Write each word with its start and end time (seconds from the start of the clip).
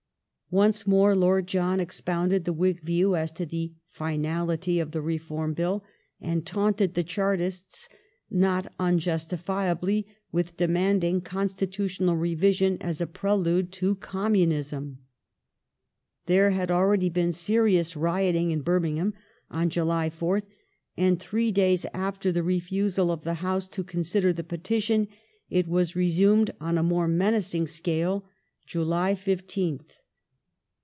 Once 0.53 0.85
more 0.85 1.15
Lord 1.15 1.47
John 1.47 1.79
expounded 1.79 2.43
the 2.43 2.51
Whig 2.51 2.81
view 2.81 3.15
as 3.15 3.31
to 3.31 3.45
the" 3.45 3.71
finality" 3.99 4.81
of 4.81 4.91
the 4.91 4.99
Reform 5.01 5.53
Bill, 5.53 5.81
and 6.19 6.45
taunted 6.45 6.93
the 6.93 7.05
Chai'tists, 7.05 7.87
not 8.29 8.69
unjustifiably, 8.77 10.05
with 10.33 10.57
demanding 10.57 11.21
constitutional 11.21 12.17
revision 12.17 12.77
as 12.81 12.99
a 12.99 13.07
prelude 13.07 13.71
to 13.71 13.95
communism. 13.95 14.97
There 16.25 16.49
had 16.51 16.69
already 16.69 17.07
been 17.07 17.31
serious 17.31 17.95
rioting 17.95 18.51
in 18.51 18.59
Birmingham 18.59 19.13
on 19.49 19.69
July 19.69 20.09
4th, 20.09 20.47
and 20.97 21.17
three 21.17 21.53
days 21.53 21.85
after 21.93 22.29
the 22.29 22.43
refusal 22.43 23.09
of 23.09 23.23
the 23.23 23.35
House 23.35 23.69
to 23.69 23.85
consider 23.85 24.33
the 24.33 24.43
petition 24.43 25.07
it 25.49 25.69
was 25.69 25.95
resumed 25.95 26.51
on 26.59 26.77
a 26.77 26.83
more 26.83 27.07
menacing 27.07 27.67
scale 27.67 28.25
(July 28.67 29.13
15th). 29.15 29.99